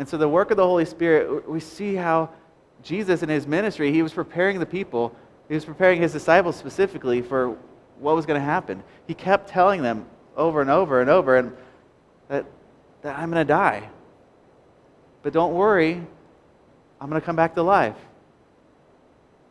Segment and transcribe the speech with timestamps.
[0.00, 2.30] And so the work of the Holy Spirit, we see how
[2.82, 5.14] Jesus in his ministry, he was preparing the people,
[5.46, 7.58] he was preparing his disciples specifically for
[7.98, 8.82] what was going to happen.
[9.06, 10.06] He kept telling them
[10.38, 11.54] over and over and over and
[12.28, 12.46] that,
[13.02, 13.90] that I'm going to die.
[15.22, 16.02] But don't worry,
[16.98, 17.98] I'm going to come back to life.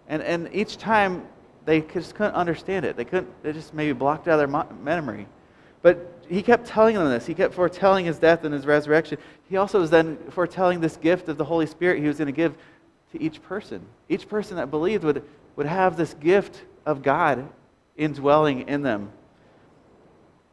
[0.08, 1.28] And, and each time
[1.66, 2.98] they just couldn't understand it.
[2.98, 5.28] They couldn't, they just maybe blocked out their memory.
[5.84, 7.26] But he kept telling them this.
[7.26, 9.18] He kept foretelling his death and his resurrection.
[9.50, 12.32] He also was then foretelling this gift of the Holy Spirit he was going to
[12.32, 12.56] give
[13.12, 13.82] to each person.
[14.08, 15.24] Each person that believed would,
[15.56, 17.50] would have this gift of God
[17.98, 19.12] indwelling in them.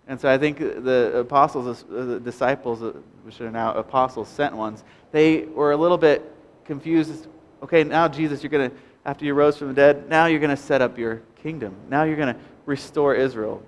[0.09, 2.93] And so I think the apostles, uh, the disciples, uh,
[3.25, 6.33] which are now apostles, sent ones, they were a little bit
[6.65, 7.27] confused.
[7.63, 10.55] Okay, now Jesus, you're going to, after you rose from the dead, now you're going
[10.55, 11.75] to set up your kingdom.
[11.91, 13.63] Now you're going to restore Israel.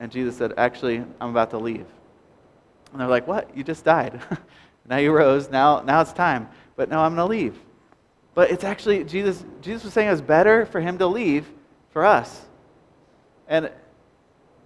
[0.00, 1.86] And Jesus said, Actually, I'm about to leave.
[2.92, 3.56] And they're like, What?
[3.56, 4.20] You just died.
[4.88, 5.48] now you rose.
[5.50, 6.48] Now, now it's time.
[6.74, 7.58] But no, I'm going to leave.
[8.34, 11.46] But it's actually, Jesus, Jesus was saying it was better for him to leave
[11.90, 12.46] for us.
[13.48, 13.70] And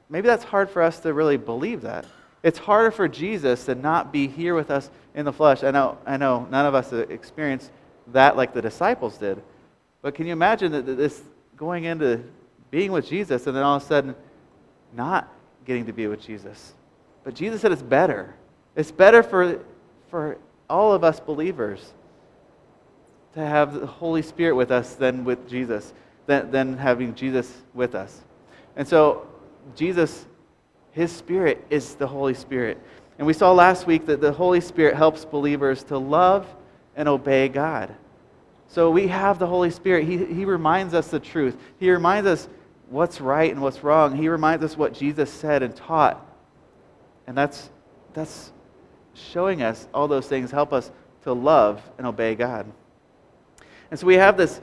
[0.08, 2.06] maybe that's hard for us to really believe that.
[2.42, 5.64] It's harder for Jesus to not be here with us in the flesh.
[5.64, 7.70] I know, I know none of us experienced
[8.08, 9.42] that like the disciples did.
[10.02, 11.22] But can you imagine that this
[11.56, 12.22] going into
[12.70, 14.14] being with Jesus and then all of a sudden
[14.92, 15.33] not
[15.64, 16.74] getting to be with Jesus?
[17.24, 18.34] But Jesus said it's better.
[18.76, 19.64] It's better for,
[20.08, 21.92] for all of us believers
[23.34, 25.92] to have the Holy Spirit with us than with Jesus,
[26.26, 28.22] than, than having Jesus with us.
[28.76, 29.26] And so,
[29.74, 30.26] Jesus,
[30.92, 32.80] His Spirit is the Holy Spirit.
[33.18, 36.46] And we saw last week that the Holy Spirit helps believers to love
[36.96, 37.94] and obey God.
[38.68, 40.04] So we have the Holy Spirit.
[40.04, 41.56] He, he reminds us the truth.
[41.78, 42.48] He reminds us
[42.94, 44.16] what's right and what's wrong.
[44.16, 46.24] He reminds us what Jesus said and taught.
[47.26, 47.68] And that's,
[48.12, 48.52] that's
[49.14, 50.92] showing us all those things help us
[51.24, 52.70] to love and obey God.
[53.90, 54.60] And so we have this,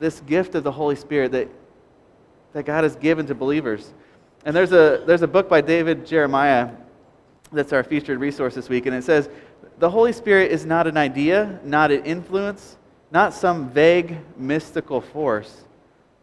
[0.00, 1.48] this gift of the Holy Spirit that,
[2.54, 3.92] that God has given to believers.
[4.44, 6.70] And there's a, there's a book by David Jeremiah
[7.52, 9.28] that's our featured resource this week, and it says,
[9.78, 12.76] The Holy Spirit is not an idea, not an influence,
[13.12, 15.63] not some vague mystical force.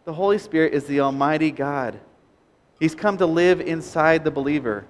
[0.05, 1.99] The Holy Spirit is the Almighty God.
[2.79, 4.85] He's come to live inside the believer.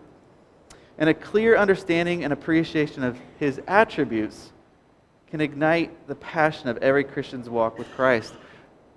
[0.98, 4.54] And a clear understanding and appreciation of his attributes
[5.28, 8.34] can ignite the passion of every Christian's walk with Christ.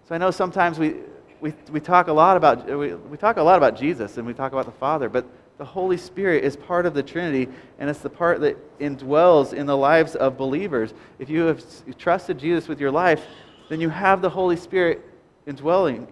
[0.09, 0.97] So I know sometimes we,
[1.41, 4.35] we, we talk a lot about we, we talk a lot about Jesus and we
[4.35, 5.27] talk about the Father, but
[5.59, 7.49] the Holy Spirit is part of the Trinity,
[7.79, 10.93] and it's the part that indwells in the lives of believers.
[11.21, 11.63] If you have
[11.97, 13.25] trusted Jesus with your life,
[13.69, 15.03] then you have the Holy Spirit
[15.47, 16.09] indwelling,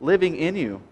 [0.00, 0.82] living in you.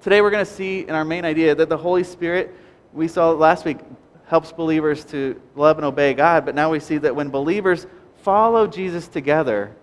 [0.00, 2.54] Today, we're going to see in our main idea that the Holy Spirit,
[2.92, 3.78] we saw last week,
[4.26, 7.86] helps believers to love and obey God, but now we see that when believers
[8.22, 9.74] follow Jesus together,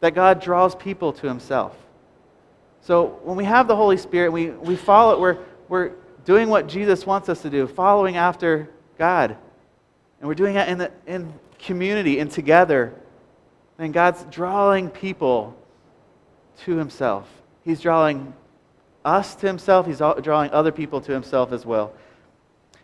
[0.00, 1.76] that God draws people to himself.
[2.80, 5.92] So when we have the Holy Spirit, we, we follow it, we're, we're
[6.24, 9.36] doing what Jesus wants us to do, following after God.
[10.20, 12.94] And we're doing that in, the, in community and together.
[13.78, 15.56] And God's drawing people
[16.64, 17.28] to Himself.
[17.64, 18.32] He's drawing
[19.04, 21.92] us to Himself, He's drawing other people to Himself as well.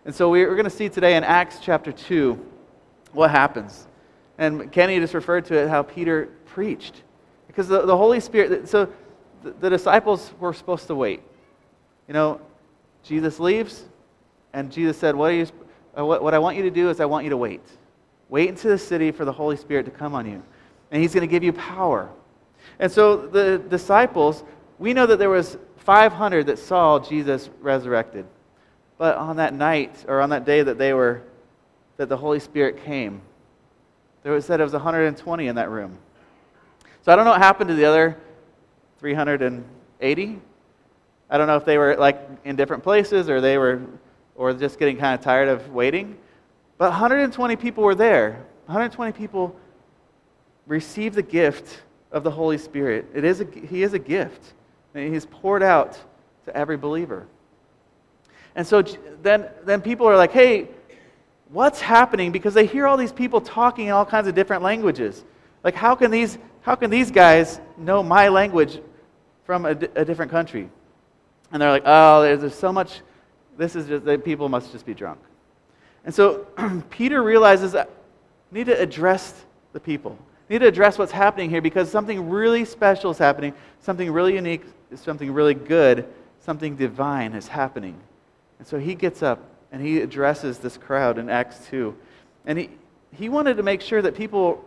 [0.05, 2.39] And so we're going to see today in Acts chapter 2
[3.13, 3.87] what happens.
[4.37, 7.03] And Kenny just referred to it how Peter preached.
[7.47, 8.93] Because the, the Holy Spirit, so
[9.43, 11.23] the, the disciples were supposed to wait.
[12.09, 12.41] You know,
[13.03, 13.85] Jesus leaves,
[14.53, 15.47] and Jesus said, what, you,
[15.97, 17.63] uh, what, what I want you to do is I want you to wait.
[18.29, 20.43] Wait into the city for the Holy Spirit to come on you.
[20.91, 22.11] And he's going to give you power.
[22.79, 24.45] And so the disciples,
[24.79, 28.27] we know that there was 500 that saw Jesus resurrected.
[28.99, 31.23] But on that night, or on that day that they were,
[31.97, 33.21] that the Holy Spirit came,
[34.23, 35.99] there was said it was 120 in that room.
[37.03, 38.17] So I don't know what happened to the other
[38.99, 40.41] 380.
[41.29, 43.83] I don't know if they were like in different places or they were
[44.35, 46.17] or just getting kind of tired of waiting.
[46.79, 48.45] But 120 people were there.
[48.67, 49.55] 120 people
[50.67, 51.83] received the gift
[52.15, 53.07] of the Holy Spirit.
[53.13, 54.55] It is a, he is a gift.
[54.95, 55.99] He's poured out
[56.47, 57.27] to every believer.
[58.55, 58.83] And so
[59.23, 60.69] then, then people are like, hey,
[61.51, 62.31] what's happening?
[62.31, 65.25] Because they hear all these people talking in all kinds of different languages.
[65.65, 68.81] Like, how can these, how can these guys know my language
[69.45, 70.69] from a, a different country?
[71.51, 73.01] And they're like, oh, there's, there's so much,
[73.59, 75.19] this is just, that people must just be drunk.
[76.05, 76.47] And so
[76.91, 77.91] Peter realizes that
[78.53, 80.17] we need to address the people.
[80.49, 84.35] We need to address what's happening here because something really special is happening, something really
[84.35, 84.63] unique,
[84.95, 86.07] something really good,
[86.41, 87.99] something divine is happening.
[88.59, 89.41] And so he gets up
[89.73, 91.97] and he addresses this crowd in Acts 2.
[92.47, 92.71] And he,
[93.17, 94.65] he wanted to make sure that people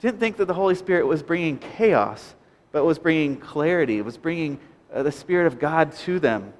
[0.00, 2.34] didn't think that the Holy Spirit was bringing chaos,
[2.72, 4.58] but was bringing clarity, it was bringing
[4.92, 6.52] uh, the Spirit of God to them.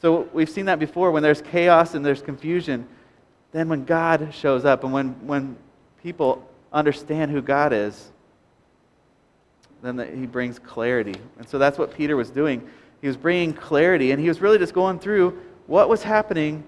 [0.00, 1.10] So we've seen that before.
[1.10, 2.86] When there's chaos and there's confusion,
[3.50, 5.56] then when God shows up and when, when
[6.02, 8.10] people understand who God is,
[9.82, 11.14] then the, he brings clarity.
[11.38, 12.68] And so that's what Peter was doing.
[13.00, 16.64] He was bringing clarity, and he was really just going through what was happening,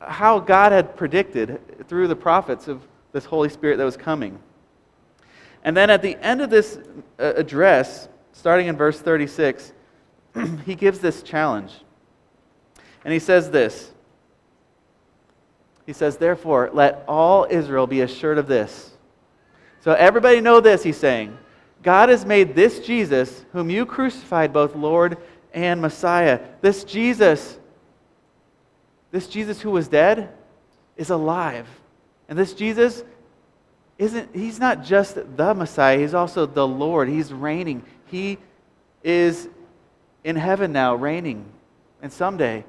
[0.00, 4.38] how God had predicted through the prophets of this Holy Spirit that was coming.
[5.64, 6.78] And then at the end of this
[7.18, 9.72] uh, address, starting in verse 36,
[10.66, 11.72] he gives this challenge.
[13.04, 13.92] And he says this
[15.86, 18.91] He says, Therefore, let all Israel be assured of this.
[19.82, 21.36] So everybody know this, he's saying.
[21.82, 25.18] God has made this Jesus, whom you crucified, both Lord
[25.52, 26.40] and Messiah.
[26.60, 27.58] This Jesus,
[29.10, 30.32] this Jesus who was dead,
[30.96, 31.66] is alive.
[32.28, 33.02] And this Jesus
[33.98, 37.08] isn't, he's not just the Messiah, he's also the Lord.
[37.08, 37.82] He's reigning.
[38.06, 38.38] He
[39.02, 39.48] is
[40.22, 41.44] in heaven now, reigning.
[42.00, 42.64] And someday,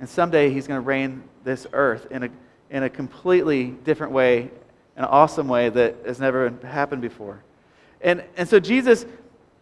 [0.00, 2.30] and someday he's going to reign this earth in a,
[2.70, 4.50] in a completely different way,
[4.98, 7.40] an awesome way that has never happened before.
[8.00, 9.06] And, and so Jesus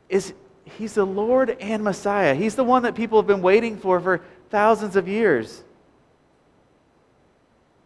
[0.08, 0.32] is,
[0.64, 2.34] he's the Lord and Messiah.
[2.34, 5.62] He's the one that people have been waiting for for thousands of years.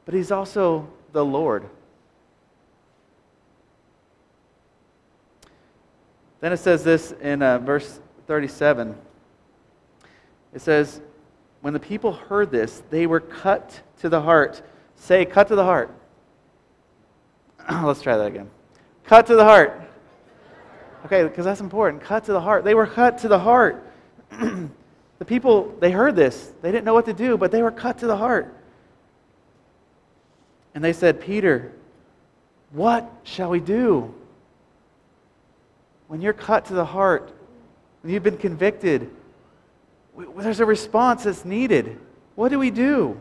[0.05, 1.69] But he's also the Lord.
[6.39, 8.97] Then it says this in uh, verse 37.
[10.55, 11.01] It says,
[11.63, 14.63] When the people heard this, they were cut to the heart.
[14.95, 15.93] Say, cut to the heart.
[17.83, 18.51] Let's try that again.
[19.05, 19.81] Cut to the heart.
[21.07, 22.03] Okay, because that's important.
[22.03, 22.65] Cut to the heart.
[22.65, 23.87] They were cut to the heart.
[24.31, 26.53] the people, they heard this.
[26.63, 28.55] They didn't know what to do, but they were cut to the heart.
[30.75, 31.73] And they said, Peter,
[32.73, 34.15] what shall we do?
[36.09, 37.33] When you're cut to the heart,
[38.03, 39.11] when you've been convicted,
[40.37, 41.99] there's a response that's needed.
[42.35, 43.19] What do we do?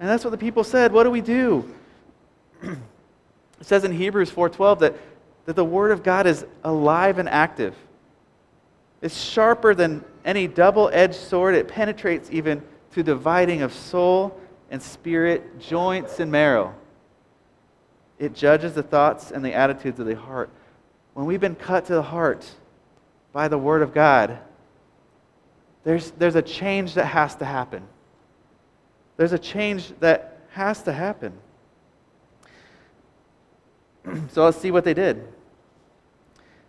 [0.00, 0.92] And that's what the people said.
[0.92, 1.72] What do we do?
[3.62, 4.96] it says in Hebrews 4:12 that
[5.46, 7.76] that the Word of God is alive and active.
[9.00, 11.54] It's sharper than any double edged sword.
[11.54, 12.60] It penetrates even
[12.92, 14.36] to dividing of soul
[14.68, 16.74] and spirit, joints and marrow.
[18.18, 20.50] It judges the thoughts and the attitudes of the heart.
[21.14, 22.48] When we've been cut to the heart
[23.32, 24.38] by the Word of God,
[25.84, 27.86] there's, there's a change that has to happen.
[29.16, 31.32] There's a change that has to happen.
[34.30, 35.26] So let's see what they did.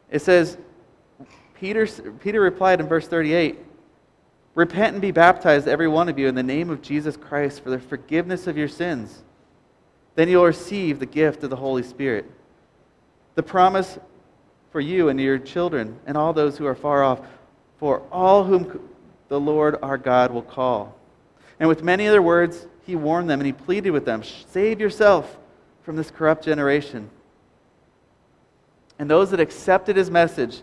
[0.09, 0.57] It says,
[1.55, 1.87] Peter,
[2.19, 3.57] Peter replied in verse 38
[4.55, 7.71] Repent and be baptized, every one of you, in the name of Jesus Christ for
[7.71, 9.23] the forgiveness of your sins.
[10.15, 12.29] Then you'll receive the gift of the Holy Spirit.
[13.33, 13.97] The promise
[14.71, 17.21] for you and your children and all those who are far off,
[17.77, 18.89] for all whom
[19.29, 20.95] the Lord our God will call.
[21.59, 25.37] And with many other words, he warned them and he pleaded with them Save yourself
[25.83, 27.09] from this corrupt generation.
[28.99, 30.61] And those that accepted his message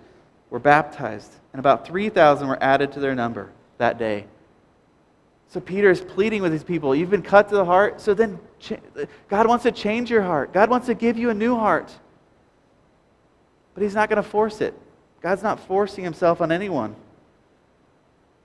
[0.50, 4.26] were baptized, and about 3,000 were added to their number that day.
[5.48, 6.94] So Peter is pleading with these people.
[6.94, 8.38] You've been cut to the heart, so then
[9.28, 10.52] God wants to change your heart.
[10.52, 11.92] God wants to give you a new heart.
[13.74, 14.74] But he's not going to force it.
[15.20, 16.94] God's not forcing himself on anyone.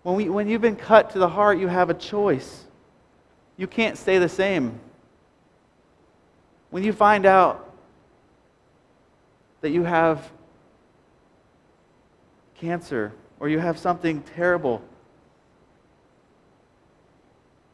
[0.03, 2.65] When, we, when you've been cut to the heart, you have a choice.
[3.57, 4.79] You can't stay the same.
[6.69, 7.64] When you find out
[9.65, 10.31] that you have
[12.53, 14.79] cancer or you have something terrible,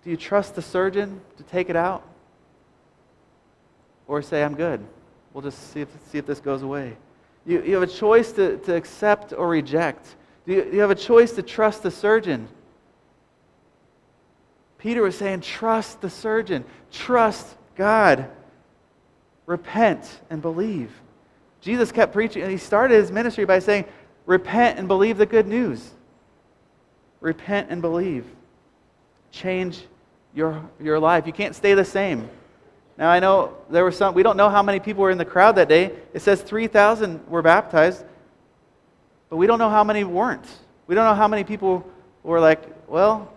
[0.01, 2.07] do you trust the surgeon to take it out?
[4.07, 4.79] Or say, I'm good.
[5.33, 6.95] We'll just see if, see if this goes away.
[7.45, 10.15] You, you have a choice to, to accept or reject.
[10.45, 12.48] Do you, you have a choice to trust the surgeon.
[14.77, 18.29] Peter was saying, trust the surgeon, trust God,
[19.45, 20.89] repent and believe.
[21.62, 23.86] Jesus kept preaching, and he started his ministry by saying,
[24.25, 25.91] Repent and believe the good news.
[27.20, 28.25] Repent and believe.
[29.32, 29.84] Change
[30.34, 31.25] your, your life.
[31.27, 32.30] You can't stay the same.
[32.98, 35.25] Now, I know there were some, we don't know how many people were in the
[35.25, 35.91] crowd that day.
[36.13, 38.03] It says 3,000 were baptized,
[39.30, 40.46] but we don't know how many weren't.
[40.88, 41.86] We don't know how many people
[42.24, 43.32] were like, well,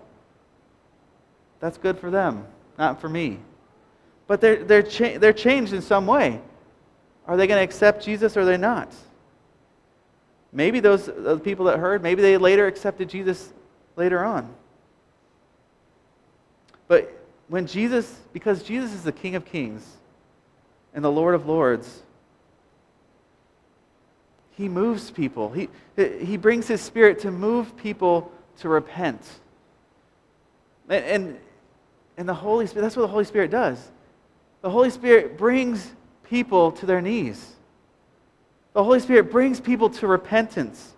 [1.60, 2.46] that's good for them,
[2.78, 3.38] not for me.
[4.26, 6.40] But they're, they're, cha- they're changed in some way.
[7.26, 8.92] Are they going to accept Jesus or are they not?
[10.52, 13.52] Maybe those the people that heard, maybe they later accepted Jesus
[13.96, 14.54] later on.
[16.86, 17.12] But
[17.48, 19.84] when Jesus, because Jesus is the King of Kings,
[20.94, 22.02] and the Lord of Lords,
[24.52, 25.50] he moves people.
[25.50, 29.20] He, he brings his spirit to move people to repent.
[30.88, 31.38] And, and,
[32.16, 33.90] and the Holy Spirit, that's what the Holy Spirit does.
[34.62, 35.92] The Holy Spirit brings
[36.24, 37.52] people to their knees.
[38.72, 40.94] The Holy Spirit brings people to repentance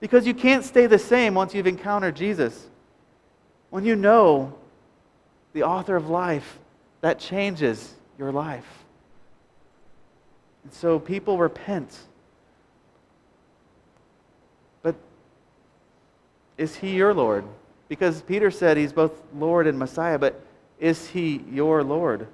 [0.00, 2.68] because you can't stay the same once you've encountered Jesus.
[3.70, 4.54] When you know
[5.52, 6.58] the author of life,
[7.00, 8.66] that changes your life.
[10.64, 11.96] And so people repent.
[14.82, 14.94] But
[16.58, 17.44] is he your Lord?
[17.88, 20.40] Because Peter said he's both Lord and Messiah, but
[20.78, 22.26] is he your Lord?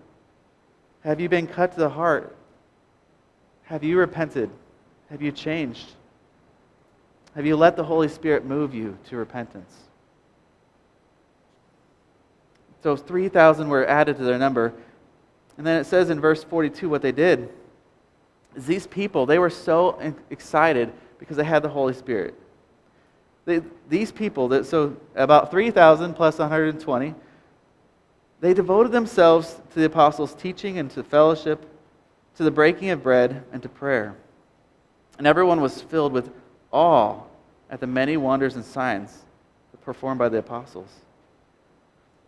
[1.04, 2.36] Have you been cut to the heart?
[3.64, 4.50] Have you repented?
[5.10, 5.86] Have you changed?
[7.34, 9.72] Have you let the Holy Spirit move you to repentance?
[12.82, 14.72] So 3,000 were added to their number.
[15.56, 17.48] And then it says in verse 42 what they did
[18.56, 19.98] is these people, they were so
[20.30, 22.34] excited because they had the Holy Spirit.
[23.44, 27.14] They, these people, that, so about 3,000 plus 120,
[28.42, 31.64] they devoted themselves to the apostles' teaching and to fellowship,
[32.36, 34.16] to the breaking of bread, and to prayer.
[35.16, 36.28] And everyone was filled with
[36.72, 37.20] awe
[37.70, 39.22] at the many wonders and signs
[39.84, 40.88] performed by the apostles.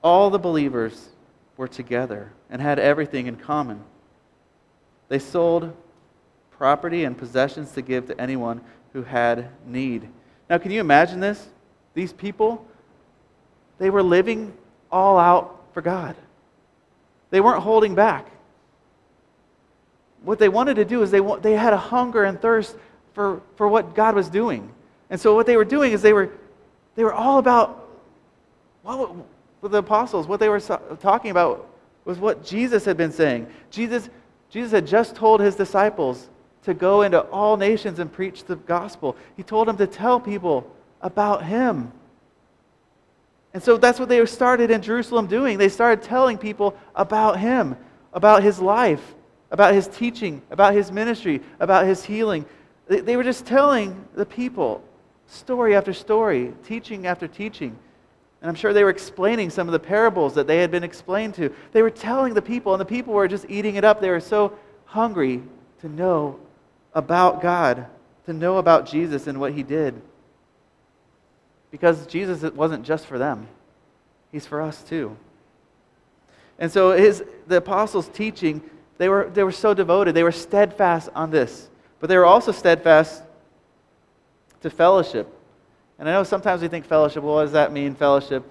[0.04, 1.08] All the believers
[1.56, 3.82] were together and had everything in common.
[5.08, 5.76] They sold
[6.52, 8.60] property and possessions to give to anyone
[8.92, 10.08] who had need.
[10.48, 11.48] Now, can you imagine this?
[11.94, 12.64] These people,
[13.78, 14.52] they were living
[14.92, 16.16] all out for God.
[17.30, 18.26] They weren't holding back.
[20.22, 22.76] What they wanted to do is they, they had a hunger and thirst
[23.12, 24.72] for, for what God was doing.
[25.10, 26.30] And so what they were doing is they were,
[26.94, 27.88] they were all about
[28.82, 29.14] what,
[29.60, 31.68] with the apostles, what they were talking about
[32.04, 33.46] was what Jesus had been saying.
[33.70, 34.08] Jesus,
[34.50, 36.28] Jesus had just told his disciples
[36.64, 39.16] to go into all nations and preach the gospel.
[39.36, 41.92] He told them to tell people about him.
[43.54, 45.58] And so that's what they started in Jerusalem doing.
[45.58, 47.76] They started telling people about him,
[48.12, 49.14] about his life,
[49.52, 52.44] about his teaching, about his ministry, about his healing.
[52.88, 54.82] They, were just telling the people
[55.28, 57.78] story after story, teaching after teaching.
[58.42, 61.34] And I'm sure they were explaining some of the parables that they had been explained
[61.34, 61.54] to.
[61.70, 64.00] They were telling the people, and the people were just eating it up.
[64.00, 65.42] They were so hungry
[65.80, 66.40] to know
[66.92, 67.86] about God,
[68.26, 70.02] to know about Jesus and what he did.
[71.74, 73.48] Because Jesus it wasn't just for them,
[74.30, 75.16] he's for us too.
[76.56, 78.62] And so his, the apostles' teaching,
[78.96, 80.14] they were, they were so devoted.
[80.14, 81.68] They were steadfast on this.
[81.98, 83.24] But they were also steadfast
[84.60, 85.26] to fellowship.
[85.98, 88.44] And I know sometimes we think fellowship, well, what does that mean, fellowship?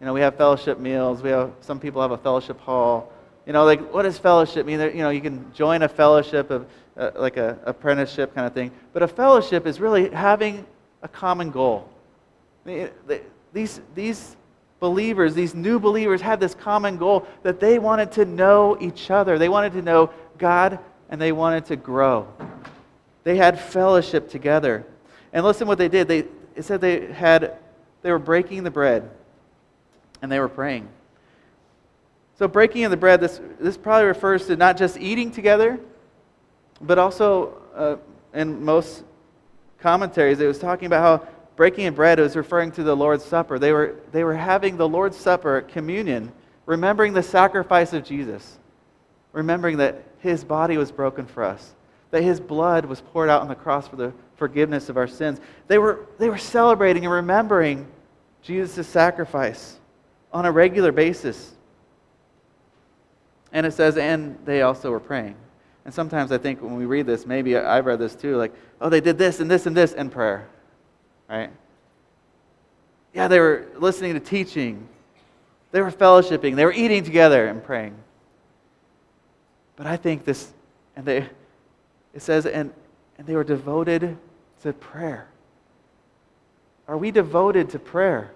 [0.00, 1.20] You know, we have fellowship meals.
[1.20, 3.12] We have, some people have a fellowship hall.
[3.44, 4.80] You know, like, what does fellowship mean?
[4.80, 8.70] You know, you can join a fellowship of, uh, like a apprenticeship kind of thing.
[8.94, 10.64] But a fellowship is really having
[11.02, 11.86] a common goal.
[13.52, 14.36] These, these
[14.78, 19.38] believers, these new believers, had this common goal that they wanted to know each other.
[19.38, 22.28] They wanted to know God and they wanted to grow.
[23.24, 24.86] They had fellowship together.
[25.32, 26.08] And listen what they did.
[26.08, 26.24] They,
[26.54, 27.56] it said they had
[28.02, 29.10] they were breaking the bread
[30.22, 30.88] and they were praying.
[32.38, 35.78] So breaking of the bread, this, this probably refers to not just eating together,
[36.80, 37.96] but also uh,
[38.32, 39.04] in most
[39.80, 43.58] commentaries, it was talking about how breaking of bread was referring to the Lord's Supper.
[43.58, 46.32] They were, they were having the Lord's Supper, communion,
[46.66, 48.58] remembering the sacrifice of Jesus,
[49.32, 51.74] remembering that his body was broken for us,
[52.10, 55.40] that his blood was poured out on the cross for the forgiveness of our sins.
[55.68, 57.86] They were, they were celebrating and remembering
[58.42, 59.78] Jesus' sacrifice
[60.32, 61.52] on a regular basis.
[63.52, 65.34] And it says, and they also were praying.
[65.84, 68.88] And sometimes I think when we read this, maybe I've read this too, like, oh,
[68.88, 70.48] they did this and this and this in prayer.
[71.30, 71.50] Right?
[73.14, 74.88] Yeah, they were listening to teaching.
[75.70, 76.56] They were fellowshipping.
[76.56, 77.94] They were eating together and praying.
[79.76, 80.52] But I think this,
[80.96, 81.18] and they,
[82.12, 82.72] it says, and,
[83.16, 84.18] and they were devoted
[84.62, 85.28] to prayer?
[86.88, 88.32] Are we devoted to prayer?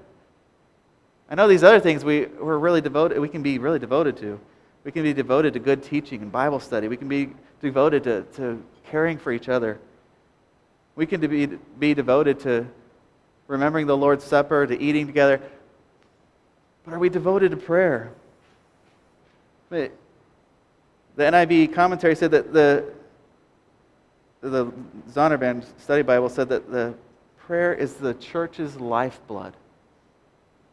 [1.28, 4.38] I know these other things we, we're really devoted, we can be really devoted to.
[4.84, 6.88] We can be devoted to good teaching and Bible study.
[6.88, 9.80] We can be devoted to, to caring for each other.
[10.94, 12.66] We can be, be devoted to
[13.46, 15.40] remembering the Lord's Supper, to eating together.
[16.84, 18.12] But are we devoted to prayer?
[19.70, 19.90] The
[21.16, 22.92] NIV commentary said that the,
[24.40, 24.66] the
[25.10, 26.94] Zondervan Study Bible said that the
[27.38, 29.54] prayer is the church's lifeblood.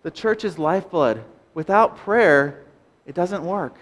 [0.04, 1.24] The church's lifeblood.
[1.54, 2.64] Without prayer,
[3.06, 3.76] it doesn't work.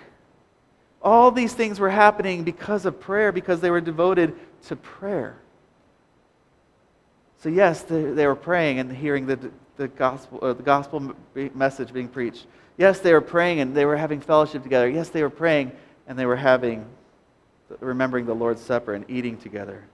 [1.01, 4.36] All these things were happening because of prayer, because they were devoted
[4.67, 5.38] to prayer.
[7.39, 11.15] So, yes, they, they were praying and hearing the, the, gospel, uh, the gospel
[11.53, 12.48] message being preached.
[12.77, 14.89] Yes, they were praying and they were having fellowship together.
[14.89, 15.72] Yes, they were praying
[16.08, 16.86] and they were having,
[17.79, 19.86] remembering the Lord's Supper and eating together.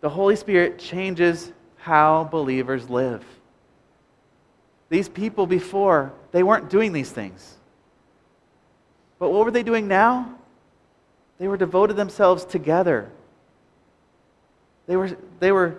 [0.00, 3.24] The Holy Spirit changes how believers live.
[4.90, 7.54] These people before, they weren't doing these things.
[9.18, 10.38] But what were they doing now?
[11.38, 13.10] They were devoted themselves together.
[14.86, 15.78] They were, they were,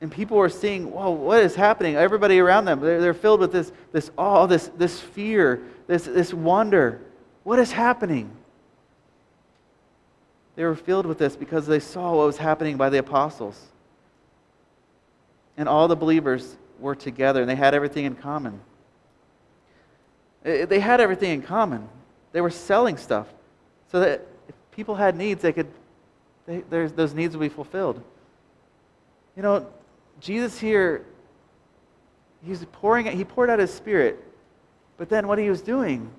[0.00, 1.96] and people were seeing, whoa, what is happening?
[1.96, 6.32] Everybody around them, they're, they're filled with this, this awe, this, this fear, this, this
[6.32, 7.00] wonder.
[7.42, 8.30] What is happening?
[10.56, 13.60] They were filled with this because they saw what was happening by the apostles.
[15.56, 18.60] And all the believers were together and they had everything in common.
[20.42, 21.88] They had everything in common.
[22.32, 23.26] They were selling stuff
[23.90, 25.68] so that if people had needs, they could,
[26.46, 28.02] they, those needs will be fulfilled.
[29.36, 29.66] You know,
[30.20, 31.04] Jesus here,
[32.44, 34.22] he's pouring, he poured out his spirit,
[34.96, 36.10] but then what he was doing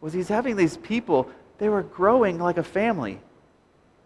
[0.00, 3.20] was he's having these people, they were growing like a family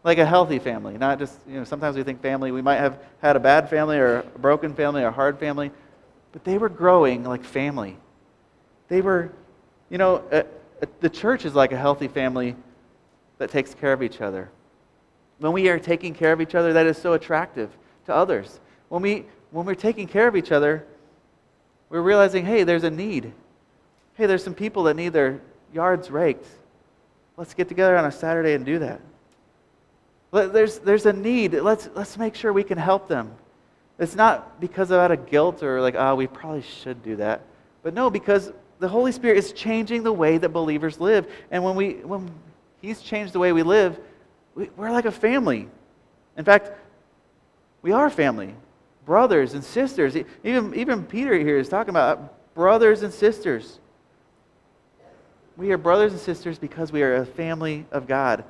[0.05, 2.99] like a healthy family, not just, you know, sometimes we think family, we might have
[3.23, 5.71] had a bad family or a broken family or a hard family,
[6.33, 7.97] but they were growing like family.
[8.89, 9.33] They were,
[9.89, 10.43] you know, uh,
[10.83, 12.55] uh, the church is like a healthy family
[13.39, 14.51] that takes care of each other.
[15.39, 17.71] When we are taking care of each other, that is so attractive
[18.07, 18.61] to others.
[18.89, 20.87] When, we, when we're taking care of each other,
[21.89, 23.33] we're realizing, hey, there's a need.
[24.15, 25.41] Hey, there's some people that need their
[25.73, 26.47] yards raked.
[27.37, 29.01] Let's get together on a Saturday and do that.
[30.33, 31.55] There's, there's a need.
[31.55, 33.33] Let's, let's make sure we can help them.
[33.99, 37.43] It's not because of out of guilt or like, oh, we probably should do that.
[37.83, 41.31] But no, because the Holy Spirit is changing the way that believers live.
[41.51, 42.31] And when, we, when
[42.81, 43.99] He's changed the way we live,
[44.55, 45.69] we, we're like a family.
[46.37, 46.73] In fact,
[47.83, 48.55] we are family,
[49.05, 50.17] brothers and sisters.
[50.43, 53.79] Even, even Peter here is talking about brothers and sisters.
[55.57, 58.45] We are brothers and sisters because we are a family of God.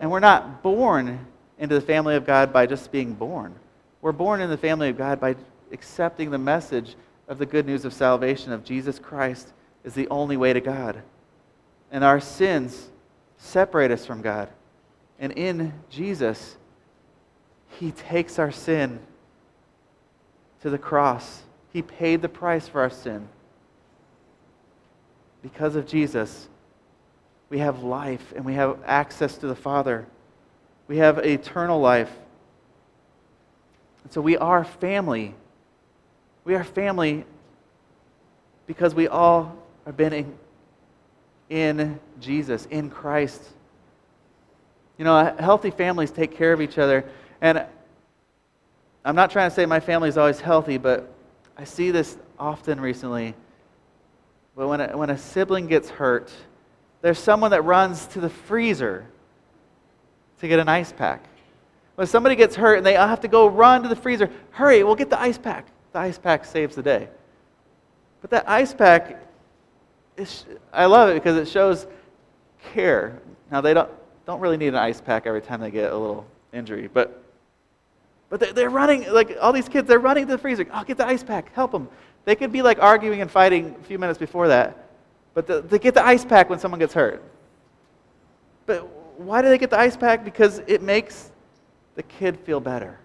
[0.00, 1.26] And we're not born
[1.58, 3.54] into the family of God by just being born.
[4.00, 5.36] We're born in the family of God by
[5.72, 6.94] accepting the message
[7.28, 9.52] of the good news of salvation of Jesus Christ
[9.84, 11.02] is the only way to God.
[11.90, 12.90] And our sins
[13.38, 14.48] separate us from God.
[15.18, 16.56] And in Jesus,
[17.78, 19.00] He takes our sin
[20.62, 21.42] to the cross.
[21.72, 23.28] He paid the price for our sin.
[25.42, 26.48] Because of Jesus,
[27.50, 30.06] we have life and we have access to the Father.
[30.86, 32.10] We have eternal life.
[34.04, 35.34] And so we are family.
[36.44, 37.24] We are family
[38.66, 40.38] because we all have been in,
[41.48, 43.42] in Jesus, in Christ.
[44.98, 47.04] You know, healthy families take care of each other.
[47.40, 47.64] And
[49.04, 51.10] I'm not trying to say my family is always healthy, but
[51.56, 53.34] I see this often recently.
[54.56, 56.32] But when a, when a sibling gets hurt,
[57.00, 59.06] there's someone that runs to the freezer
[60.40, 61.24] to get an ice pack.
[61.94, 64.96] When somebody gets hurt and they have to go run to the freezer, hurry, we'll
[64.96, 65.66] get the ice pack.
[65.92, 67.08] The ice pack saves the day.
[68.20, 69.22] But that ice pack,
[70.72, 71.86] I love it because it shows
[72.72, 73.20] care.
[73.50, 73.90] Now, they don't,
[74.28, 77.20] don't really need an ice pack every time they get a little injury, but,
[78.30, 80.64] but they're running, like all these kids, they're running to the freezer.
[80.70, 81.88] I'll get the ice pack, help them.
[82.24, 84.88] They could be like arguing and fighting a few minutes before that
[85.38, 87.22] but the, they get the ice pack when someone gets hurt.
[88.66, 88.88] But
[89.18, 90.24] why do they get the ice pack?
[90.24, 91.30] Because it makes
[91.94, 92.98] the kid feel better.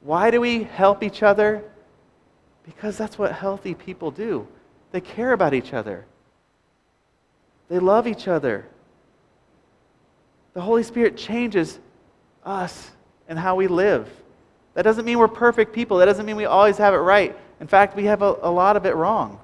[0.00, 1.64] Why do we help each other?
[2.66, 4.46] Because that's what healthy people do.
[4.92, 6.04] They care about each other,
[7.70, 8.66] they love each other.
[10.58, 11.78] The Holy Spirit changes
[12.44, 12.90] us
[13.28, 14.10] and how we live.
[14.74, 15.98] That doesn't mean we're perfect people.
[15.98, 17.38] That doesn't mean we always have it right.
[17.60, 19.38] In fact, we have a, a lot of it wrong.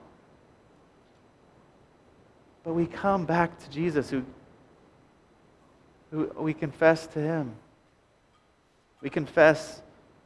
[2.64, 4.24] But we come back to Jesus, who,
[6.11, 7.55] who we confess to him.
[9.00, 9.83] We confess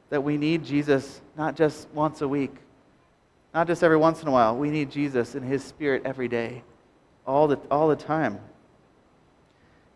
[0.08, 2.54] that we need Jesus not just once a week,
[3.52, 4.56] not just every once in a while.
[4.56, 6.62] We need Jesus and his Spirit every day,
[7.26, 8.40] all the, all the time.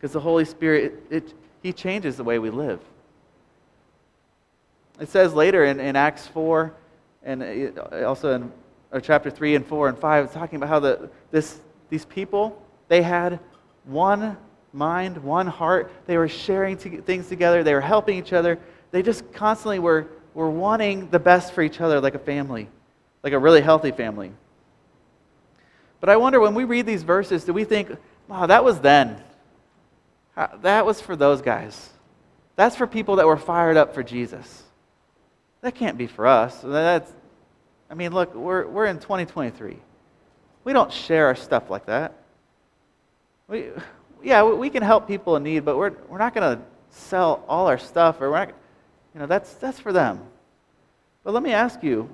[0.03, 2.81] Because the Holy Spirit, it, it, he changes the way we live.
[4.99, 6.75] It says later in, in Acts 4
[7.23, 8.53] and also in
[8.93, 12.61] uh, chapter 3 and 4 and 5, it's talking about how the, this, these people,
[12.88, 13.38] they had
[13.85, 14.37] one
[14.73, 15.93] mind, one heart.
[16.07, 18.59] They were sharing things together, they were helping each other.
[18.91, 22.69] They just constantly were, were wanting the best for each other like a family,
[23.23, 24.33] like a really healthy family.
[26.01, 29.23] But I wonder when we read these verses, do we think, wow, that was then?
[30.37, 31.90] Uh, that was for those guys.
[32.57, 34.62] That's for people that were fired up for Jesus.
[35.61, 36.59] That can't be for us.
[36.62, 37.11] That's,
[37.90, 39.77] I mean, look, we're, we're in 2023.
[40.64, 42.14] We don't share our stuff like that.
[43.49, 43.66] We,
[44.23, 47.66] yeah, we can help people in need, but we're, we're not going to sell all
[47.66, 48.49] our stuff, or we're not,
[49.14, 50.21] you know, that's, that's for them.
[51.25, 52.09] But let me ask you,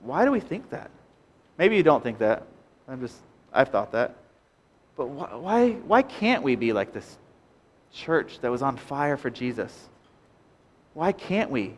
[0.00, 0.90] why do we think that?
[1.58, 2.46] Maybe you don't think that.
[2.88, 3.16] I'm just,
[3.52, 4.16] I've thought that.
[4.96, 7.18] But why, why can't we be like this
[7.92, 9.88] church that was on fire for Jesus?
[10.94, 11.74] Why can't we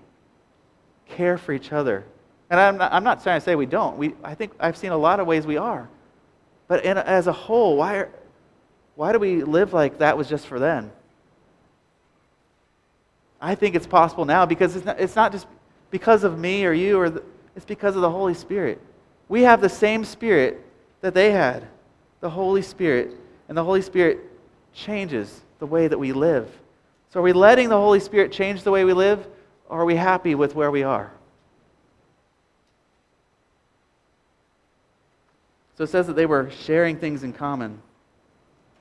[1.08, 2.04] care for each other?
[2.50, 3.96] And I'm not, I'm not trying to say we don't.
[3.96, 5.88] We, I think I've seen a lot of ways we are.
[6.68, 8.10] But in, as a whole, why, are,
[8.94, 10.90] why do we live like that was just for then?
[13.40, 15.46] I think it's possible now because it's not, it's not just
[15.90, 17.22] because of me or you, or the,
[17.56, 18.80] it's because of the Holy Spirit.
[19.28, 20.64] We have the same Spirit
[21.00, 21.66] that they had,
[22.20, 23.16] the Holy Spirit,
[23.48, 24.20] and the Holy Spirit
[24.72, 26.50] changes the way that we live.
[27.10, 29.24] So, are we letting the Holy Spirit change the way we live,
[29.68, 31.12] or are we happy with where we are?
[35.76, 37.80] So it says that they were sharing things in common.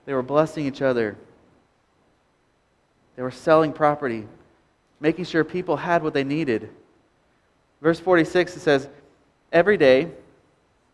[0.06, 1.16] They were blessing each other.
[3.16, 4.26] They were selling property
[5.00, 6.68] making sure people had what they needed.
[7.80, 8.90] Verse 46, it says,
[9.52, 10.10] Every day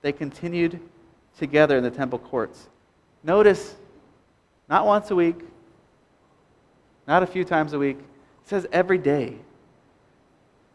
[0.02, 0.82] they continued
[1.38, 2.68] together in the temple courts.
[3.24, 3.78] Notice,
[4.68, 5.38] not once a week,
[7.08, 7.98] not a few times a week.
[7.98, 9.38] It says every day.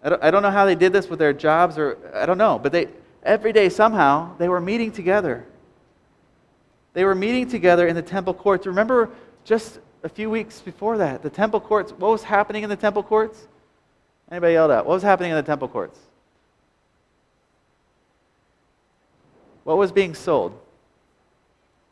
[0.02, 2.38] I don't, I don't know how they did this with their jobs, or I don't
[2.38, 2.88] know, but they,
[3.22, 5.44] every day somehow they were meeting together.
[6.94, 8.66] They were meeting together in the temple courts.
[8.66, 9.10] Remember,
[9.44, 11.22] just a few weeks before that.
[11.22, 13.46] The temple courts, what was happening in the temple courts?
[14.30, 14.86] Anybody yelled out?
[14.86, 15.98] What was happening in the temple courts?
[19.64, 20.58] What was being sold?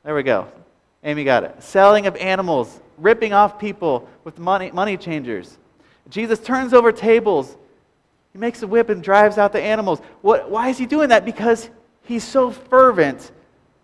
[0.02, 0.48] There we go.
[1.04, 1.62] Amy got it.
[1.62, 5.58] Selling of animals, ripping off people with money, money changers.
[6.08, 7.56] Jesus turns over tables.
[8.32, 10.00] He makes a whip and drives out the animals.
[10.22, 11.24] What, why is he doing that?
[11.24, 11.68] Because
[12.02, 13.30] he's so fervent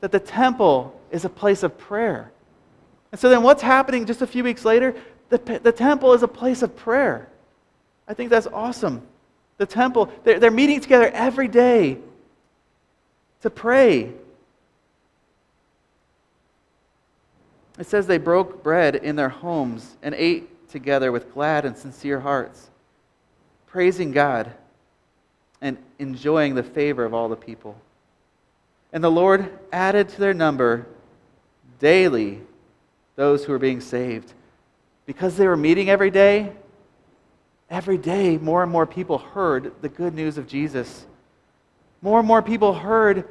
[0.00, 2.30] that the temple is a place of prayer.
[3.12, 4.94] And so then what's happening just a few weeks later?
[5.28, 7.28] The, the temple is a place of prayer.
[8.06, 9.02] I think that's awesome.
[9.58, 11.98] The temple, they're, they're meeting together every day
[13.42, 14.12] to pray.
[17.78, 22.20] It says they broke bread in their homes and ate together with glad and sincere
[22.20, 22.70] hearts,
[23.66, 24.52] praising God
[25.60, 27.76] and enjoying the favor of all the people.
[28.92, 30.86] And the Lord added to their number
[31.78, 32.40] daily
[33.16, 34.32] those who were being saved.
[35.04, 36.52] Because they were meeting every day,
[37.70, 41.06] every day more and more people heard the good news of Jesus.
[42.02, 43.28] More and more people heard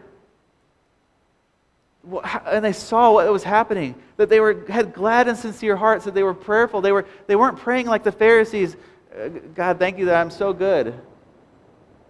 [2.45, 6.13] and they saw what was happening that they were had glad and sincere hearts that
[6.13, 8.77] they were prayerful they, were, they weren't praying like the pharisees
[9.19, 10.93] uh, god thank you that i'm so good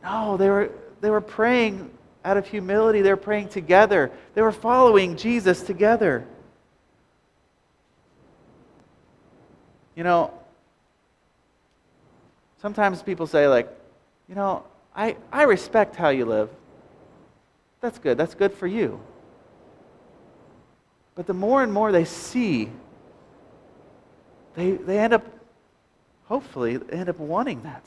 [0.03, 1.89] no they were they were praying
[2.25, 6.25] out of humility they were praying together they were following jesus together
[9.95, 10.33] You know,
[12.61, 13.69] sometimes people say, like,
[14.27, 14.63] you know,
[14.95, 16.49] I, I respect how you live.
[17.79, 18.17] That's good.
[18.17, 18.99] That's good for you.
[21.15, 22.69] But the more and more they see,
[24.55, 25.25] they, they end up,
[26.25, 27.85] hopefully, end up wanting that.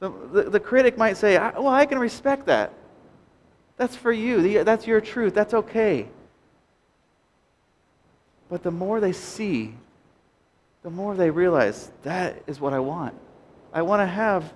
[0.00, 2.72] The, the, the critic might say, well, I can respect that.
[3.78, 4.62] That's for you.
[4.64, 5.34] That's your truth.
[5.34, 6.08] That's okay.
[8.48, 9.74] But the more they see
[10.86, 13.12] the more they realize that is what I want.
[13.72, 14.54] I want to have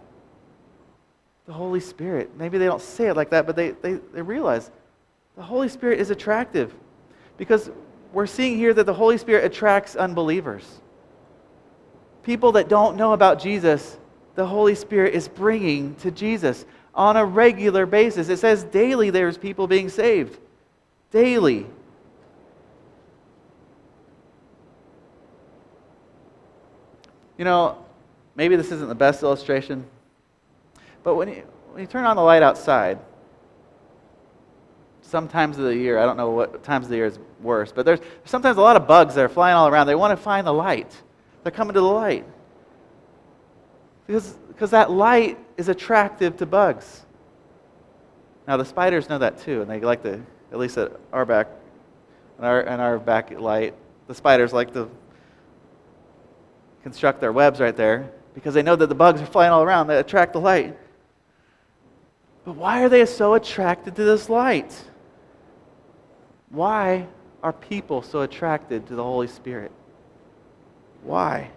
[1.44, 2.30] the Holy Spirit.
[2.38, 4.70] Maybe they don't say it like that, but they, they, they realize
[5.34, 6.72] the Holy Spirit is attractive
[7.40, 7.70] because
[8.12, 10.62] we're seeing here that the Holy Spirit attracts unbelievers.
[12.22, 13.96] People that don't know about Jesus,
[14.34, 18.28] the Holy Spirit is bringing to Jesus on a regular basis.
[18.28, 20.38] It says daily there's people being saved.
[21.12, 21.66] Daily.
[27.38, 27.82] You know,
[28.36, 29.86] maybe this isn't the best illustration,
[31.02, 32.98] but when you, when you turn on the light outside,
[35.10, 37.84] sometimes of the year, I don't know what times of the year is worse, but
[37.84, 39.86] there's sometimes a lot of bugs that are flying all around.
[39.86, 40.96] They want to find the light.
[41.42, 42.24] They're coming to the light.
[44.06, 47.04] Because, because that light is attractive to bugs.
[48.46, 50.20] Now, the spiders know that too, and they like to,
[50.52, 51.48] at least at our back,
[52.38, 53.74] in our, in our back light,
[54.06, 54.88] the spiders like to
[56.82, 59.88] construct their webs right there because they know that the bugs are flying all around
[59.88, 60.76] that attract the light.
[62.44, 64.72] But why are they so attracted to this light?
[66.50, 67.06] Why
[67.42, 69.72] are people so attracted to the Holy Spirit?
[71.02, 71.50] Why?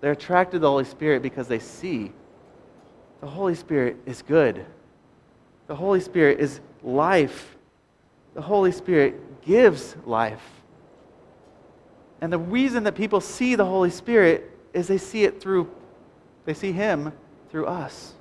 [0.00, 2.12] They're attracted to the Holy Spirit because they see
[3.20, 4.64] the Holy Spirit is good.
[5.66, 7.56] The Holy Spirit is life.
[8.34, 10.42] The Holy Spirit gives life.
[12.20, 15.70] And the reason that people see the Holy Spirit is they see it through,
[16.44, 17.12] they see Him
[17.50, 18.13] through us.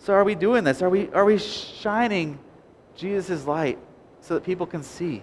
[0.00, 0.82] So are we doing this?
[0.82, 2.38] Are we, are we shining
[2.96, 3.78] Jesus' light
[4.20, 5.22] so that people can see?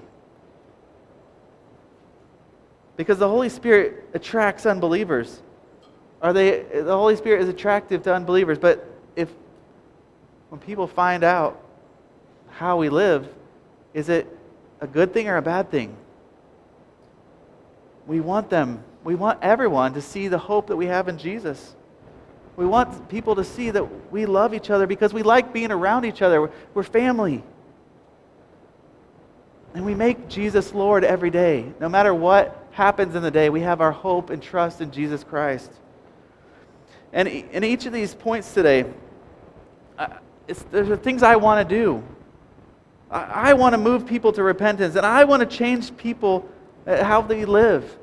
[2.96, 5.42] Because the Holy Spirit attracts unbelievers.
[6.22, 9.30] Are they the Holy Spirit is attractive to unbelievers, but if
[10.50, 11.62] when people find out
[12.50, 13.28] how we live,
[13.94, 14.28] is it
[14.82, 15.96] a good thing or a bad thing?
[18.08, 21.76] We want them, we want everyone to see the hope that we have in Jesus.
[22.58, 26.06] We want people to see that we love each other because we like being around
[26.06, 26.52] each other.
[26.74, 27.44] We're family.
[29.76, 31.72] And we make Jesus Lord every day.
[31.80, 35.24] No matter what happens in the day, we have our hope and trust in Jesus
[35.24, 35.72] Christ.
[37.14, 38.86] And in each of these points today,
[40.72, 42.04] there's things I want to do.
[43.12, 46.50] I, I want to move people to repentance, and I want to change people
[46.88, 47.98] uh, how they live.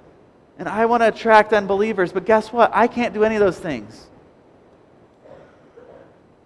[0.59, 2.13] And I want to attract unbelievers.
[2.13, 2.71] But guess what?
[2.73, 4.07] I can't do any of those things.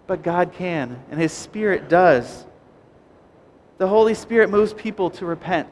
[0.09, 2.47] But God can, and His Spirit does.
[3.77, 5.71] The Holy Spirit moves people to repent.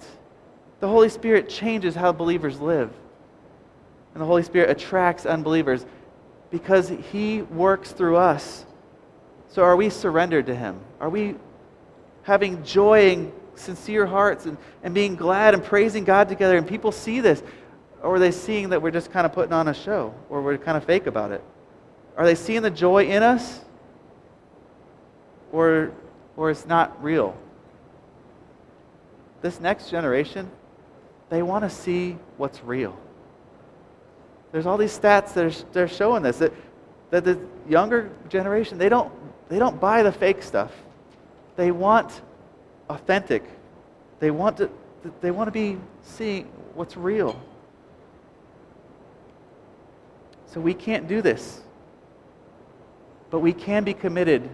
[0.79, 2.93] The Holy Spirit changes how believers live.
[4.13, 5.87] And the Holy Spirit attracts unbelievers
[6.51, 8.67] because He works through us.
[9.47, 10.81] So, are we surrendered to Him?
[10.99, 11.33] Are we
[12.21, 16.57] having joy and sincere hearts and, and being glad and praising God together?
[16.57, 17.41] And people see this.
[18.03, 20.59] Or are they seeing that we're just kind of putting on a show or we're
[20.59, 21.43] kind of fake about it?
[22.15, 23.61] Are they seeing the joy in us?
[25.57, 25.91] Or,
[26.35, 27.35] or it's not real?
[29.41, 30.51] This next generation,
[31.29, 32.95] they want to see what's real.
[34.51, 36.53] There's all these stats that are, they're showing this that,
[37.09, 39.11] that the younger generation they don't
[39.49, 40.71] they don't buy the fake stuff.
[41.55, 42.21] They want
[42.87, 43.43] authentic.
[44.19, 44.69] They want to
[45.21, 47.41] they want to be seeing what's real.
[50.45, 51.61] So we can't do this.
[53.31, 54.51] But we can be committed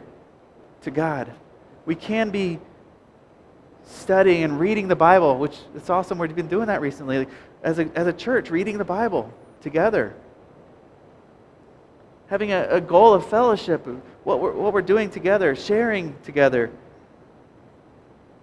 [0.83, 1.31] to God.
[1.85, 2.59] We can be
[3.85, 6.17] studying and reading the Bible, which it's awesome.
[6.17, 7.27] We've been doing that recently
[7.63, 10.15] as a, as a church, reading the Bible together.
[12.27, 13.85] Having a, a goal of fellowship,
[14.23, 16.71] what we're, what we're doing together, sharing together,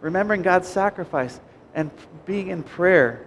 [0.00, 1.40] remembering God's sacrifice,
[1.74, 1.90] and
[2.26, 3.24] being in prayer.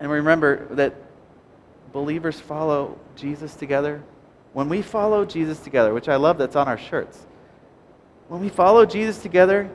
[0.00, 0.94] And remember that
[1.92, 4.02] believers follow Jesus together.
[4.52, 7.26] When we follow Jesus together, which I love that's on our shirts,
[8.28, 9.70] when we follow Jesus together,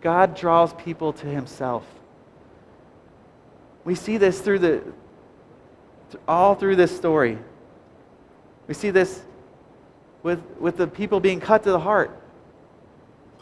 [0.00, 1.84] God draws people to himself.
[3.84, 4.82] We see this through the
[6.26, 7.38] all through this story.
[8.66, 9.22] We see this
[10.22, 12.18] with, with the people being cut to the heart.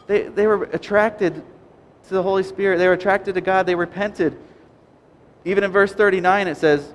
[0.07, 2.77] They, they were attracted to the Holy Spirit.
[2.77, 3.65] They were attracted to God.
[3.65, 4.37] They repented.
[5.45, 6.93] Even in verse 39, it says,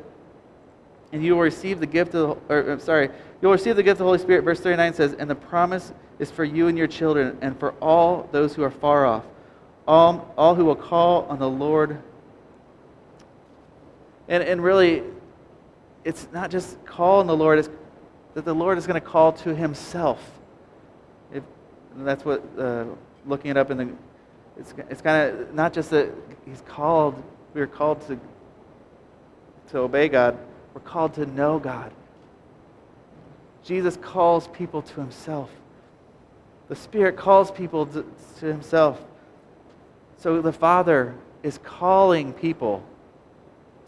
[1.12, 3.98] and you will receive the gift of the, or, sorry, you'll receive the gift of
[3.98, 4.44] the Holy Spirit.
[4.44, 8.28] Verse 39 says, and the promise is for you and your children and for all
[8.32, 9.24] those who are far off,
[9.86, 12.00] all, all who will call on the Lord.
[14.28, 15.02] And, and really,
[16.04, 17.68] it's not just call on the Lord, it's
[18.34, 20.18] that the Lord is going to call to himself.
[21.32, 21.42] If,
[21.96, 22.86] that's what, uh,
[23.26, 23.88] looking it up in the,
[24.58, 26.10] it's, it's kind of not just that
[26.46, 27.22] he's called,
[27.52, 28.18] we are called to,
[29.68, 30.38] to obey God,
[30.74, 31.92] we're called to know God.
[33.64, 35.50] Jesus calls people to himself.
[36.68, 38.04] The Spirit calls people to,
[38.40, 39.00] himself.
[40.16, 42.82] So the Father is calling people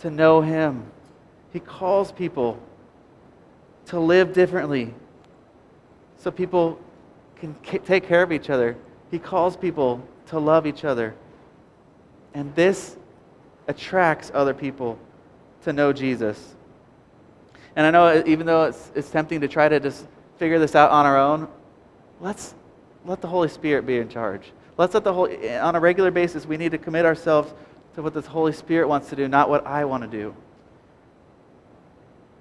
[0.00, 0.84] to know him.
[1.52, 2.58] He calls people
[3.86, 4.92] to live differently
[6.18, 6.78] so people
[7.36, 8.76] can take care of each other.
[9.10, 11.14] He calls people to love each other.
[12.32, 12.96] And this
[13.68, 14.98] attracts other people
[15.62, 16.54] to know Jesus.
[17.76, 20.06] And I know uh, even though it's, it's tempting to try to just
[20.38, 21.48] figure this out on our own,
[22.20, 22.54] let's
[23.04, 24.52] let the Holy Spirit be in charge.
[24.76, 27.52] Let's let the Holy, eh, on a regular basis, we need to commit ourselves
[27.94, 30.34] to what the Holy Spirit wants to do, not what I want to do.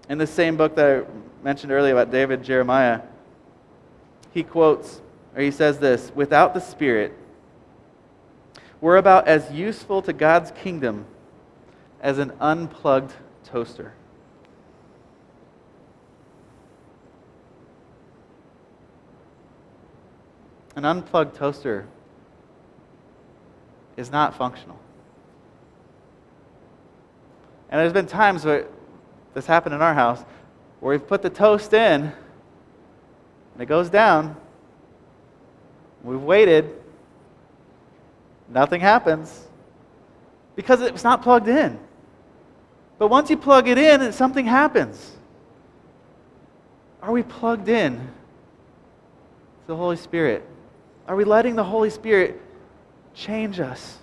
[0.09, 3.01] In the same book that I mentioned earlier about David Jeremiah,
[4.33, 5.01] he quotes,
[5.35, 7.13] or he says this Without the Spirit,
[8.81, 11.05] we're about as useful to God's kingdom
[12.01, 13.13] as an unplugged
[13.45, 13.93] toaster.
[20.75, 21.85] An unplugged toaster
[23.95, 24.79] is not functional.
[27.69, 28.67] And there's been times where
[29.33, 30.23] this happened in our house
[30.79, 32.11] where we've put the toast in
[33.53, 34.35] and it goes down.
[36.03, 36.69] We've waited.
[38.49, 39.47] Nothing happens
[40.55, 41.79] because it's not plugged in.
[42.99, 45.13] But once you plug it in, something happens.
[47.01, 48.07] Are we plugged in to
[49.67, 50.47] the Holy Spirit?
[51.07, 52.41] Are we letting the Holy Spirit
[53.13, 53.97] change us?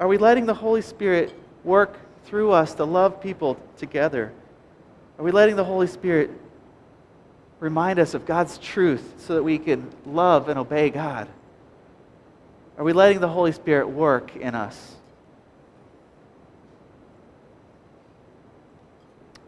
[0.00, 4.32] Are we letting the Holy Spirit work through us to love people together?
[5.18, 6.30] Are we letting the Holy Spirit
[7.60, 11.28] remind us of God's truth so that we can love and obey God?
[12.76, 14.96] Are we letting the Holy Spirit work in us?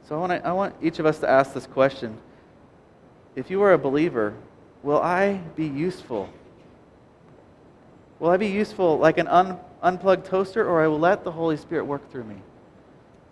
[0.08, 2.18] So I want, to, I want each of us to ask this question.
[3.34, 4.34] If you are a believer,
[4.84, 6.28] will I be useful?
[8.20, 11.56] Will I be useful like an un, unplugged toaster, or I will let the Holy
[11.56, 12.36] Spirit work through me?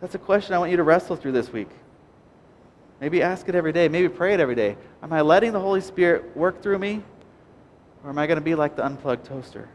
[0.01, 1.69] That's a question I want you to wrestle through this week.
[3.01, 3.89] Maybe ask it every day.
[3.89, 4.77] Maybe pray it every day.
[5.03, 7.03] Am I letting the Holy Spirit work through me,
[8.03, 9.69] or am I going to be like the unplugged toaster?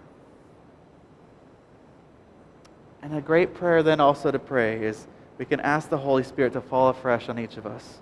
[3.01, 6.53] And a great prayer then also to pray is we can ask the Holy Spirit
[6.53, 7.99] to fall afresh on each of us.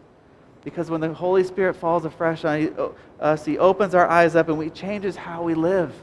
[0.66, 2.90] Because when the Holy Spirit falls afresh on uh,
[3.22, 5.94] us, He opens our eyes up and He changes how we live.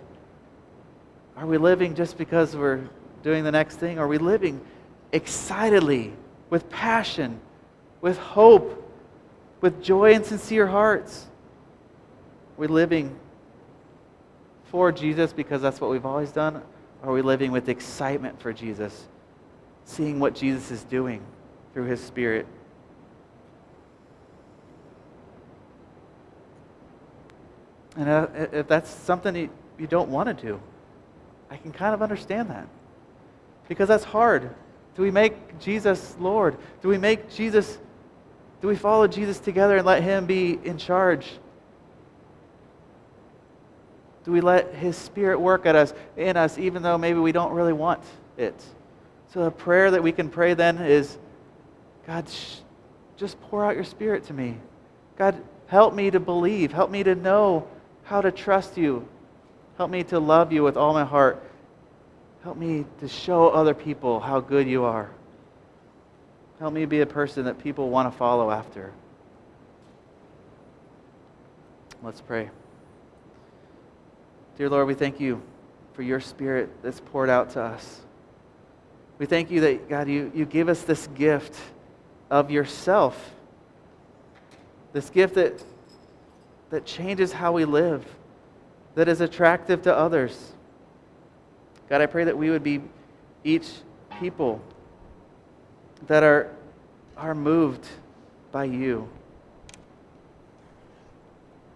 [1.36, 2.80] Are we living just because we're
[3.22, 3.98] doing the next thing?
[3.98, 4.60] Are we living
[5.12, 6.14] excitedly,
[6.48, 7.38] with passion,
[8.00, 8.78] with hope,
[9.60, 11.26] with joy and sincere hearts?
[12.56, 13.14] Are we living
[14.64, 16.62] for Jesus because that's what we've always done?
[17.02, 19.06] Are we living with excitement for Jesus
[19.84, 21.22] seeing what Jesus is doing
[21.72, 22.46] through his Spirit.
[27.96, 30.60] And uh, if that's something you don't want to do,
[31.50, 32.66] I can kind of understand that.
[33.68, 34.54] Because that's hard.
[34.94, 36.56] Do we make Jesus Lord?
[36.80, 37.78] Do we make Jesus,
[38.60, 41.30] do we follow Jesus together and let him be in charge?
[44.24, 47.52] Do we let his spirit work at us, in us, even though maybe we don't
[47.52, 48.02] really want
[48.36, 48.54] it?
[49.32, 51.18] So, a prayer that we can pray then is
[52.06, 52.58] God, sh-
[53.16, 54.58] just pour out your spirit to me.
[55.16, 56.72] God, help me to believe.
[56.72, 57.66] Help me to know
[58.12, 59.08] how to trust you.
[59.78, 61.42] Help me to love you with all my heart.
[62.42, 65.10] Help me to show other people how good you are.
[66.58, 68.92] Help me be a person that people want to follow after.
[72.02, 72.50] Let's pray.
[74.58, 75.40] Dear Lord, we thank you
[75.94, 78.02] for your spirit that's poured out to us.
[79.18, 81.56] We thank you that, God, you, you give us this gift
[82.30, 83.34] of yourself,
[84.92, 85.64] this gift that,
[86.72, 88.02] that changes how we live,
[88.94, 90.54] that is attractive to others.
[91.90, 92.80] God, I pray that we would be
[93.44, 93.68] each
[94.18, 94.58] people
[96.06, 96.50] that are,
[97.14, 97.86] are moved
[98.52, 99.06] by you.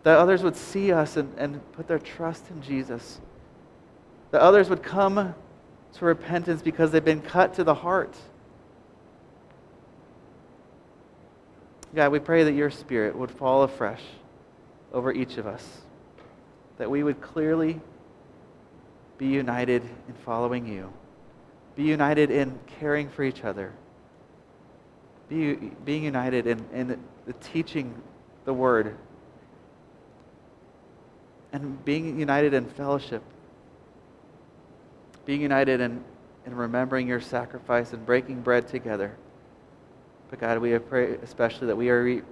[0.05, 3.21] That others would see us and, and put their trust in Jesus.
[4.31, 5.35] That others would come
[5.93, 8.17] to repentance because they've been cut to the heart.
[11.95, 14.01] God, we pray that your Spirit would fall afresh
[14.97, 15.65] over each of us,
[16.79, 17.81] that we would clearly
[19.19, 20.93] be united in following you,
[21.77, 23.73] be united in caring for each other,
[25.29, 25.55] be,
[25.85, 27.95] being united in, in the teaching
[28.45, 28.97] the word,
[31.53, 33.23] and being united in fellowship
[35.27, 36.03] being united in,
[36.47, 39.15] in remembering your sacrifice and breaking bread together.
[40.31, 42.23] But God, we pray especially that we are re-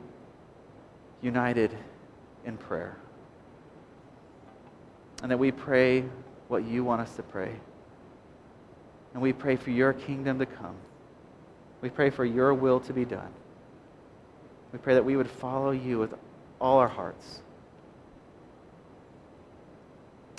[1.20, 1.76] united
[2.44, 2.96] in prayer.
[5.22, 6.04] And that we pray
[6.48, 7.52] what you want us to pray.
[9.12, 10.76] And we pray for your kingdom to come.
[11.80, 13.32] We pray for your will to be done.
[14.72, 16.14] We pray that we would follow you with
[16.60, 17.40] all our hearts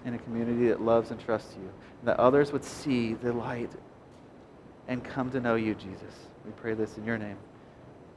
[0.05, 3.71] in a community that loves and trusts you, and that others would see the light
[4.87, 6.13] and come to know you, Jesus.
[6.45, 7.37] We pray this in your name.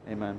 [0.09, 0.39] Amen.